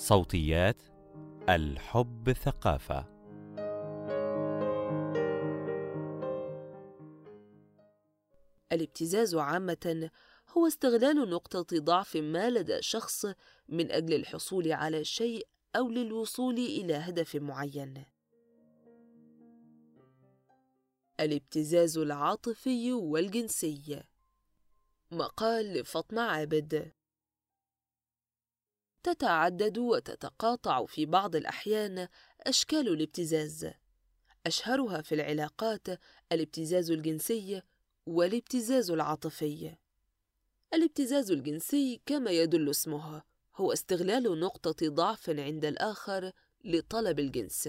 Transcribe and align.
صوتيات 0.00 0.82
الحب 1.48 2.32
ثقافة. 2.32 3.06
الابتزاز 8.72 9.34
عامة 9.34 10.10
هو 10.56 10.66
استغلال 10.66 11.30
نقطة 11.30 11.78
ضعف 11.78 12.16
ما 12.16 12.50
لدى 12.50 12.82
شخص 12.82 13.26
من 13.68 13.92
أجل 13.92 14.14
الحصول 14.14 14.72
على 14.72 15.04
شيء 15.04 15.48
أو 15.76 15.88
للوصول 15.88 16.54
إلى 16.54 16.94
هدف 16.94 17.36
معين. 17.36 18.04
الابتزاز 21.20 21.98
العاطفي 21.98 22.92
والجنسي. 22.92 24.02
مقال 25.10 25.72
لفاطمة 25.72 26.22
عابد. 26.22 26.99
تتعدد 29.02 29.78
وتتقاطع 29.78 30.86
في 30.86 31.06
بعض 31.06 31.36
الأحيان 31.36 32.08
أشكال 32.40 32.88
الابتزاز. 32.88 33.70
أشهرها 34.46 35.02
في 35.02 35.14
العلاقات 35.14 35.86
الابتزاز 36.32 36.90
الجنسي 36.90 37.62
والابتزاز 38.06 38.90
العاطفي. 38.90 39.76
الابتزاز 40.74 41.30
الجنسي 41.30 42.00
كما 42.06 42.30
يدل 42.30 42.70
اسمه 42.70 43.22
هو 43.56 43.72
استغلال 43.72 44.40
نقطة 44.40 44.88
ضعف 44.88 45.30
عند 45.30 45.64
الآخر 45.64 46.32
لطلب 46.64 47.18
الجنس. 47.18 47.68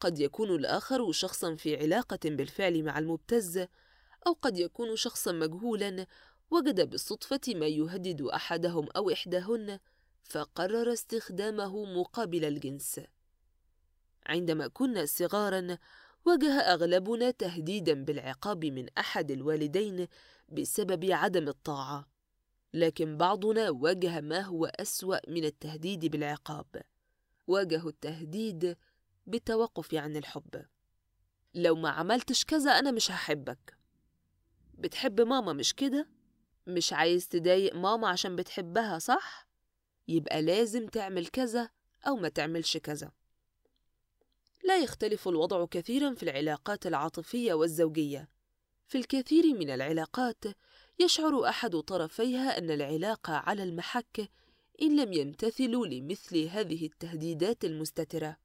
قد 0.00 0.18
يكون 0.18 0.50
الآخر 0.50 1.12
شخصا 1.12 1.54
في 1.54 1.76
علاقة 1.76 2.18
بالفعل 2.24 2.84
مع 2.84 2.98
المبتز 2.98 3.58
أو 4.26 4.32
قد 4.42 4.58
يكون 4.58 4.96
شخصا 4.96 5.32
مجهولا 5.32 6.06
وجد 6.50 6.90
بالصدفة 6.90 7.40
ما 7.48 7.66
يهدد 7.66 8.22
أحدهم 8.22 8.88
أو 8.96 9.10
إحداهن 9.10 9.78
فقرر 10.22 10.92
استخدامه 10.92 11.84
مقابل 11.84 12.44
الجنس. 12.44 13.00
عندما 14.26 14.68
كنا 14.68 15.06
صغارا 15.06 15.78
واجه 16.24 16.52
أغلبنا 16.52 17.30
تهديدا 17.30 18.04
بالعقاب 18.04 18.64
من 18.64 18.86
أحد 18.98 19.30
الوالدين 19.30 20.06
بسبب 20.48 21.04
عدم 21.10 21.48
الطاعة 21.48 22.08
لكن 22.74 23.16
بعضنا 23.16 23.70
واجه 23.70 24.20
ما 24.20 24.40
هو 24.40 24.66
أسوأ 24.66 25.30
من 25.30 25.44
التهديد 25.44 26.06
بالعقاب. 26.06 26.82
واجهوا 27.46 27.90
التهديد 27.90 28.76
بالتوقف 29.26 29.94
عن 29.94 30.16
الحب. 30.16 30.66
لو 31.54 31.74
ما 31.74 31.90
عملتش 31.90 32.44
كذا 32.44 32.70
أنا 32.70 32.90
مش 32.90 33.10
هحبك. 33.10 33.76
بتحب 34.74 35.20
ماما 35.20 35.52
مش 35.52 35.74
كده؟ 35.74 36.08
مش 36.66 36.92
عايز 36.92 37.28
تضايق 37.28 37.74
ماما 37.76 38.08
عشان 38.08 38.36
بتحبها 38.36 38.98
صح؟ 38.98 39.49
يبقى 40.10 40.42
لازم 40.42 40.86
تعمل 40.86 41.26
كذا 41.26 41.70
أو 42.06 42.16
ما 42.16 42.28
تعملش 42.28 42.76
كذا. 42.76 43.12
لا 44.64 44.78
يختلف 44.78 45.28
الوضع 45.28 45.66
كثيرا 45.66 46.14
في 46.14 46.22
العلاقات 46.22 46.86
العاطفية 46.86 47.54
والزوجية. 47.54 48.28
في 48.86 48.98
الكثير 48.98 49.54
من 49.54 49.70
العلاقات 49.70 50.44
يشعر 50.98 51.48
أحد 51.48 51.76
طرفيها 51.76 52.58
أن 52.58 52.70
العلاقة 52.70 53.32
على 53.32 53.62
المحك 53.62 54.30
إن 54.82 55.00
لم 55.00 55.12
يمتثلوا 55.12 55.86
لمثل 55.86 56.38
هذه 56.38 56.86
التهديدات 56.86 57.64
المستترة. 57.64 58.36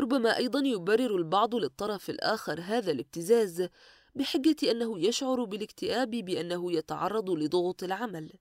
ربما 0.00 0.36
أيضا 0.36 0.60
يبرر 0.60 1.16
البعض 1.16 1.54
للطرف 1.54 2.10
الآخر 2.10 2.60
هذا 2.60 2.90
الابتزاز 2.90 3.68
بحجة 4.14 4.70
أنه 4.70 5.00
يشعر 5.00 5.44
بالاكتئاب 5.44 6.10
بأنه 6.10 6.72
يتعرض 6.72 7.30
لضغط 7.30 7.82
العمل. 7.82 8.32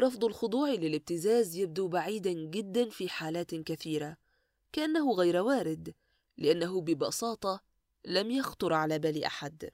رفض 0.00 0.24
الخضوع 0.24 0.70
للابتزاز 0.70 1.56
يبدو 1.56 1.88
بعيدا 1.88 2.32
جدا 2.32 2.88
في 2.88 3.08
حالات 3.08 3.54
كثيرة. 3.54 4.16
كأنه 4.72 5.12
غير 5.12 5.36
وارد 5.36 5.94
لأنه 6.38 6.80
ببساطة 6.80 7.60
لم 8.04 8.30
يخطر 8.30 8.72
على 8.72 8.98
بال 8.98 9.24
أحد. 9.24 9.70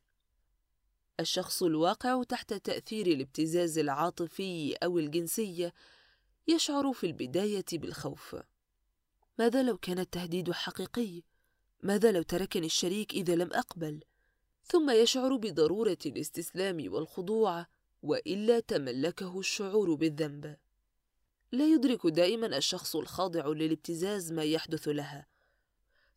الشخص 1.21 1.63
الواقع 1.63 2.23
تحت 2.23 2.55
تأثير 2.55 3.07
الابتزاز 3.07 3.79
العاطفي 3.79 4.75
أو 4.75 4.99
الجنسي 4.99 5.73
يشعر 6.49 6.93
في 6.93 7.07
البداية 7.07 7.65
بالخوف. 7.73 8.37
ماذا 9.39 9.63
لو 9.63 9.77
كان 9.77 9.99
التهديد 9.99 10.53
حقيقي؟ 10.53 11.23
ماذا 11.83 12.13
لو 12.13 12.23
تركني 12.23 12.67
الشريك 12.67 13.15
إذا 13.15 13.35
لم 13.35 13.53
أقبل؟ 13.53 14.01
ثم 14.65 14.91
يشعر 14.91 15.37
بضرورة 15.37 15.99
الاستسلام 16.07 16.93
والخضوع 16.93 17.67
وإلا 18.03 18.61
تملكه 18.61 19.39
الشعور 19.39 19.95
بالذنب. 19.95 20.57
لا 21.53 21.67
يدرك 21.67 22.07
دائما 22.07 22.57
الشخص 22.57 22.97
الخاضع 22.97 23.47
للابتزاز 23.47 24.33
ما 24.33 24.43
يحدث 24.43 24.89
لها. 24.89 25.27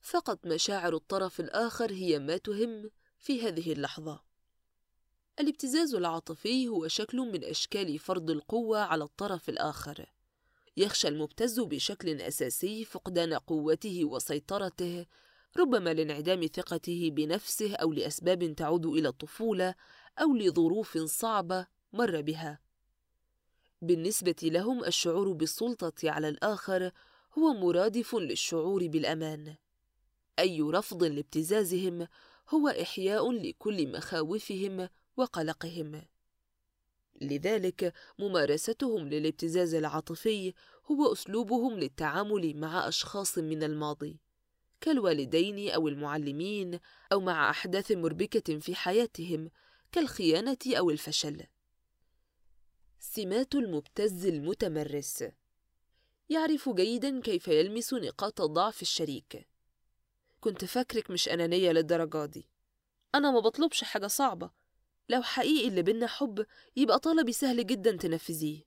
فقط 0.01 0.47
مشاعر 0.47 0.95
الطرف 0.95 1.39
الآخر 1.39 1.91
هي 1.91 2.19
ما 2.19 2.37
تهم 2.37 2.91
في 3.19 3.47
هذه 3.47 3.73
اللحظة. 3.73 4.23
الابتزاز 5.39 5.95
العاطفي 5.95 6.67
هو 6.67 6.87
شكل 6.87 7.17
من 7.17 7.43
أشكال 7.43 7.99
فرض 7.99 8.29
القوة 8.29 8.79
على 8.79 9.03
الطرف 9.03 9.49
الآخر. 9.49 10.11
يخشى 10.77 11.07
المبتز 11.07 11.59
بشكل 11.59 12.21
أساسي 12.21 12.85
فقدان 12.85 13.33
قوته 13.33 14.05
وسيطرته 14.05 15.05
ربما 15.57 15.93
لانعدام 15.93 16.47
ثقته 16.53 17.09
بنفسه 17.13 17.75
أو 17.75 17.93
لأسباب 17.93 18.55
تعود 18.55 18.85
إلى 18.85 19.07
الطفولة 19.07 19.75
أو 20.17 20.35
لظروف 20.35 20.97
صعبة 20.97 21.67
مر 21.93 22.21
بها. 22.21 22.59
بالنسبة 23.81 24.35
لهم 24.43 24.83
الشعور 24.85 25.31
بالسلطة 25.31 26.11
على 26.11 26.29
الآخر 26.29 26.91
هو 27.37 27.53
مرادف 27.53 28.15
للشعور 28.15 28.87
بالأمان. 28.87 29.55
أي 30.39 30.61
رفض 30.61 31.03
لابتزازهم 31.03 32.07
هو 32.49 32.67
إحياء 32.67 33.31
لكل 33.31 33.91
مخاوفهم 33.91 34.89
وقلقهم. 35.17 36.01
لذلك 37.21 37.93
ممارستهم 38.19 39.07
للابتزاز 39.07 39.73
العاطفي 39.73 40.53
هو 40.91 41.13
أسلوبهم 41.13 41.79
للتعامل 41.79 42.57
مع 42.57 42.87
أشخاص 42.87 43.37
من 43.37 43.63
الماضي 43.63 44.19
كالوالدين 44.81 45.69
أو 45.69 45.87
المعلمين 45.87 46.79
أو 47.11 47.19
مع 47.19 47.49
أحداث 47.49 47.91
مربكة 47.91 48.59
في 48.59 48.75
حياتهم 48.75 49.49
كالخيانة 49.91 50.57
أو 50.67 50.89
الفشل. 50.89 51.43
سمات 52.99 53.55
المبتز 53.55 54.25
المتمرس 54.25 55.23
يعرف 56.29 56.69
جيدا 56.69 57.21
كيف 57.21 57.47
يلمس 57.47 57.93
نقاط 57.93 58.41
ضعف 58.41 58.81
الشريك. 58.81 59.47
كنت 60.39 60.65
فاكرك 60.65 61.11
مش 61.11 61.29
أنانية 61.29 61.71
للدرجة 61.71 62.25
دي. 62.25 62.49
أنا 63.15 63.31
ما 63.31 63.39
بطلبش 63.39 63.83
حاجة 63.83 64.07
صعبة. 64.07 64.51
لو 65.09 65.21
حقيقي 65.21 65.67
اللي 65.67 65.81
بينا 65.81 66.07
حب 66.07 66.45
يبقى 66.75 66.99
طلبي 66.99 67.33
سهل 67.33 67.67
جدا 67.67 67.97
تنفذيه. 67.97 68.63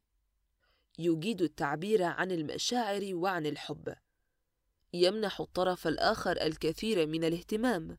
يجيد 0.99 1.43
التعبير 1.43 2.03
عن 2.03 2.31
المشاعر 2.31 3.11
وعن 3.15 3.47
الحب. 3.47 3.95
يمنح 4.93 5.41
الطرف 5.41 5.87
الآخر 5.87 6.43
الكثير 6.43 7.07
من 7.07 7.25
الاهتمام، 7.25 7.99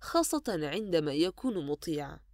خاصة 0.00 0.44
عندما 0.48 1.12
يكون 1.12 1.66
مطيع. 1.66 2.25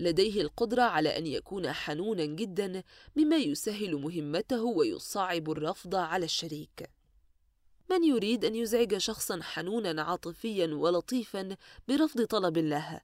لديه 0.00 0.40
القدرة 0.40 0.82
على 0.82 1.18
أن 1.18 1.26
يكون 1.26 1.72
حنونا 1.72 2.24
جدا 2.24 2.82
مما 3.16 3.36
يسهل 3.36 3.96
مهمته 3.96 4.62
ويصعب 4.62 5.50
الرفض 5.50 5.94
على 5.94 6.24
الشريك. 6.24 6.90
من 7.90 8.04
يريد 8.04 8.44
أن 8.44 8.54
يزعج 8.54 8.96
شخصا 8.96 9.42
حنونا 9.42 10.02
عاطفيا 10.02 10.66
ولطيفا 10.66 11.56
برفض 11.88 12.24
طلب 12.24 12.58
له 12.58 13.00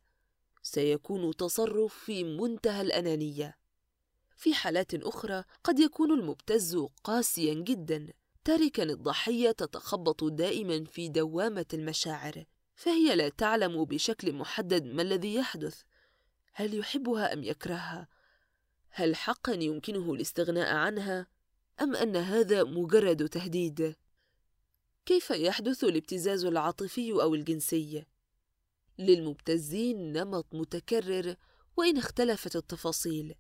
سيكون 0.63 1.37
تصرف 1.37 1.95
في 1.95 2.25
منتهى 2.25 2.81
الأنانية. 2.81 3.57
في 4.37 4.55
حالات 4.55 4.95
أخرى 4.95 5.45
قد 5.65 5.79
يكون 5.79 6.13
المبتز 6.13 6.77
قاسيا 7.05 7.55
جدا 7.55 8.13
تاركا 8.45 8.83
الضحية 8.83 9.51
تتخبط 9.51 10.25
دائما 10.25 10.85
في 10.85 11.09
دوامة 11.09 11.67
المشاعر 11.75 12.45
فهي 12.75 13.17
لا 13.17 13.29
تعلم 13.29 13.85
بشكل 13.85 14.33
محدد 14.33 14.85
ما 14.85 15.03
الذي 15.03 15.35
يحدث 15.35 15.83
هل 16.55 16.79
يحبها 16.79 17.33
أم 17.33 17.45
يكرهها؟ 17.45 18.09
هل 18.91 19.17
حقا 19.17 19.53
يمكنه 19.53 20.13
الاستغناء 20.13 20.75
عنها 20.75 21.27
أم 21.81 21.97
أن 21.97 22.17
هذا 22.17 22.65
مجرد 22.65 23.29
تهديد؟ 23.29 23.97
كيف 25.07 25.31
يحدث 25.31 25.85
الابتزاز 25.85 26.45
العاطفي 26.45 27.13
أو 27.13 27.35
الجنسي؟ 27.35 28.05
للمبتزين 28.99 30.13
نمط 30.13 30.47
متكرر 30.53 31.37
وإن 31.77 31.97
اختلفت 31.97 32.57
التفاصيل. 32.57 33.35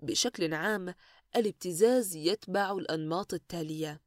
بشكل 0.00 0.54
عام 0.54 0.94
الابتزاز 1.36 2.16
يتبع 2.16 2.72
الأنماط 2.72 3.34
التالية. 3.34 4.00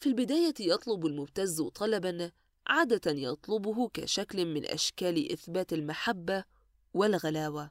في 0.00 0.08
البداية 0.08 0.54
يطلب 0.60 1.06
المبتز 1.06 1.62
طلبا 1.62 2.30
عادة 2.66 3.10
يطلبه 3.10 3.88
كشكل 3.88 4.46
من 4.46 4.66
أشكال 4.66 5.32
إثبات 5.32 5.72
المحبة 5.72 6.44
والغلاوة. 6.94 7.70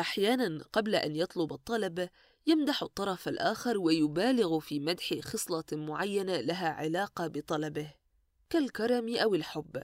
أحيانا 0.00 0.64
قبل 0.72 0.94
أن 0.94 1.16
يطلب 1.16 1.52
الطلب 1.52 2.08
يمدح 2.46 2.82
الطرف 2.82 3.28
الآخر 3.28 3.78
ويبالغ 3.78 4.58
في 4.58 4.80
مدح 4.80 5.14
خصلة 5.20 5.64
معينة 5.72 6.40
لها 6.40 6.68
علاقة 6.68 7.26
بطلبه 7.26 7.94
كالكرم 8.50 9.16
أو 9.16 9.34
الحب 9.34 9.82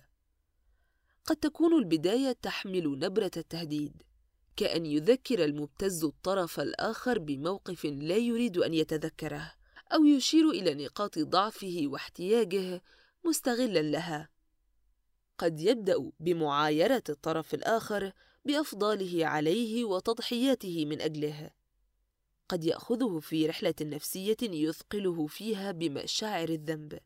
قد 1.24 1.36
تكون 1.36 1.78
البداية 1.78 2.32
تحمل 2.32 2.98
نبرة 2.98 3.30
التهديد 3.36 4.02
كأن 4.56 4.86
يذكر 4.86 5.44
المبتز 5.44 6.04
الطرف 6.04 6.60
الآخر 6.60 7.18
بموقف 7.18 7.84
لا 7.84 8.16
يريد 8.16 8.58
أن 8.58 8.74
يتذكره 8.74 9.52
أو 9.92 10.04
يشير 10.04 10.50
إلى 10.50 10.84
نقاط 10.84 11.18
ضعفه 11.18 11.82
واحتياجه 11.84 12.82
مستغلا 13.24 13.82
لها 13.82 14.28
قد 15.38 15.60
يبدأ 15.60 16.10
بمعايرة 16.20 17.02
الطرف 17.08 17.54
الآخر 17.54 18.12
بأفضاله 18.46 19.26
عليه 19.26 19.84
وتضحياته 19.84 20.84
من 20.84 21.00
أجله 21.00 21.50
قد 22.48 22.64
يأخذه 22.64 23.18
في 23.20 23.46
رحلة 23.46 23.74
نفسية 23.80 24.36
يثقله 24.42 25.26
فيها 25.26 25.72
بمشاعر 25.72 26.48
الذنب. 26.48 26.98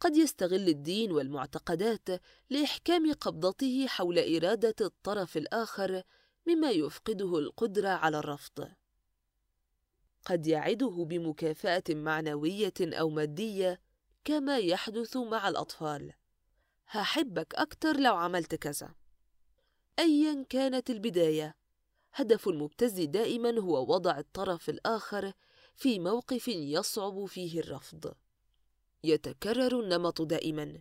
قد 0.00 0.16
يستغل 0.16 0.68
الدين 0.68 1.12
والمعتقدات 1.12 2.08
لإحكام 2.50 3.12
قبضته 3.12 3.86
حول 3.86 4.18
إرادة 4.18 4.74
الطرف 4.80 5.36
الآخر 5.36 6.02
مما 6.46 6.70
يفقده 6.70 7.38
القدرة 7.38 7.88
على 7.88 8.18
الرفض. 8.18 8.68
قد 10.24 10.46
يعده 10.46 11.06
بمكافأة 11.08 11.84
معنوية 11.90 12.74
أو 12.80 13.10
مادية 13.10 13.80
كما 14.24 14.58
يحدث 14.58 15.16
مع 15.16 15.48
الأطفال. 15.48 16.12
هحبك 16.86 17.54
أكتر 17.54 17.96
لو 17.96 18.16
عملت 18.16 18.54
كذا. 18.54 18.97
أيا 19.98 20.44
كانت 20.48 20.90
البداية. 20.90 21.56
هدف 22.14 22.48
المبتز 22.48 23.00
دائما 23.00 23.58
هو 23.58 23.94
وضع 23.94 24.18
الطرف 24.18 24.68
الآخر 24.68 25.32
في 25.76 25.98
موقف 25.98 26.48
يصعب 26.48 27.24
فيه 27.24 27.60
الرفض. 27.60 28.14
يتكرر 29.04 29.80
النمط 29.80 30.22
دائما. 30.22 30.80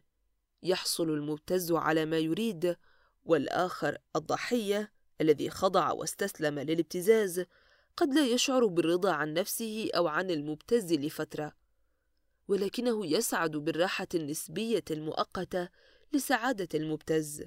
يحصل 0.64 1.10
المبتز 1.10 1.72
على 1.72 2.06
ما 2.06 2.18
يريد 2.18 2.75
والآخر 3.25 3.98
الضحية 4.16 4.92
الذي 5.22 5.50
خضع 5.50 5.92
واستسلم 5.92 6.60
للابتزاز 6.60 7.46
قد 7.98 8.14
لا 8.14 8.25
يشعر 8.25 8.66
بالرضا 8.66 9.12
عن 9.12 9.34
نفسه 9.34 9.90
أو 9.96 10.08
عن 10.08 10.31
المبتز 10.31 10.94
لفترة. 10.94 11.54
ولكنه 12.48 13.06
يسعد 13.06 13.52
بالراحة 13.52 14.08
النسبية 14.16 14.84
المؤقتة 14.92 15.69
لسعادة 16.14 16.69
المبتز. 16.74 17.46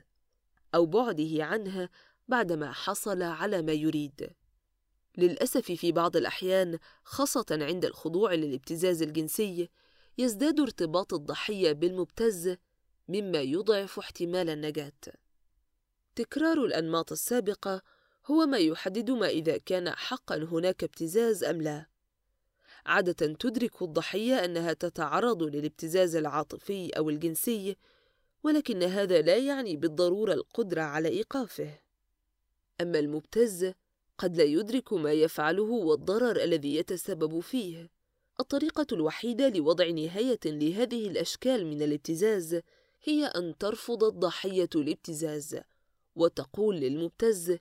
أو 0.75 0.87
بعده 0.87 1.45
عنه 1.45 1.89
بعدما 2.29 2.73
حصل 2.73 3.23
على 3.23 3.63
ما 3.63 3.73
يريد. 3.73 4.31
للأسف 5.19 5.73
في 5.73 5.93
بعض 5.93 6.17
الأحيان 6.17 6.79
خاصة 7.05 7.47
عند 7.51 7.85
الخضوع 7.85 8.35
للابتزاز 8.35 9.03
الجنسي 9.03 9.69
يزداد 10.19 10.61
ارتباط 10.61 11.15
الضحية 11.15 11.73
بالمبتز 11.73 12.57
مما 13.09 13.41
يضعف 13.41 13.99
احتمال 13.99 14.51
النجاة. 14.51 14.93
تكرار 16.17 16.65
الأنماط 16.65 17.13
السابقة 17.13 17.83
هو 18.27 18.47
ما 18.47 18.59
يحدد 18.59 19.11
ما 19.11 19.29
إذا 19.29 19.59
كان 19.59 19.91
حقا 19.91 20.37
هناك 20.37 20.85
ابتزاز 20.85 21.45
أم 21.45 21.63
لا. 21.63 21.87
عادة 22.87 23.27
تدرك 23.27 23.83
الضحية 23.83 24.45
أنها 24.45 24.73
تتعرض 24.73 25.43
للابتزاز 25.43 26.17
العاطفي 26.17 26.91
أو 26.91 27.11
الجنسي 27.11 27.77
ولكن 28.43 28.83
هذا 28.83 29.23
لا 29.23 29.37
يعني 29.37 29.77
بالضرورة 29.77 30.33
القدرة 30.33 30.83
على 30.83 31.09
إيقافه. 31.09 31.79
أما 32.81 32.99
المبتز 32.99 33.73
قد 34.19 34.37
لا 34.37 34.45
يدرك 34.45 34.93
ما 34.93 35.13
يفعله 35.13 35.63
والضرر 35.63 36.45
الذي 36.45 36.77
يتسبب 36.77 37.41
فيه. 37.41 37.91
الطريقة 38.41 38.87
الوحيدة 38.93 39.49
لوضع 39.49 39.89
نهاية 39.89 40.41
لهذه 40.45 41.09
الأشكال 41.09 41.67
من 41.67 41.83
الابتزاز 41.83 42.61
هي 43.03 43.25
أن 43.25 43.59
ترفض 43.59 44.05
الضحية 44.05 44.69
الابتزاز 44.75 45.61
وتقول 46.17 46.77
للمبتز 46.77 47.57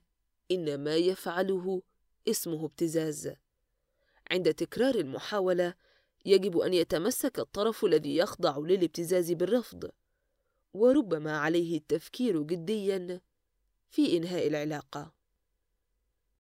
إن 0.50 0.84
ما 0.84 0.96
يفعله 0.96 1.82
اسمه 2.28 2.64
ابتزاز. 2.64 3.32
عند 4.30 4.54
تكرار 4.54 4.94
المحاولة 4.94 5.74
يجب 6.24 6.58
أن 6.58 6.74
يتمسك 6.74 7.38
الطرف 7.38 7.84
الذي 7.84 8.16
يخضع 8.16 8.58
للابتزاز 8.58 9.32
بالرفض. 9.32 9.90
وربما 10.74 11.38
عليه 11.38 11.78
التفكير 11.78 12.42
جديا 12.42 13.20
في 13.90 14.16
إنهاء 14.16 14.46
العلاقة. 14.46 15.19